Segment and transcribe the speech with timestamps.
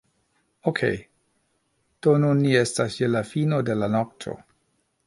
[0.71, 0.97] Okej'
[2.05, 4.37] do nun ni estas je la fino de la nokto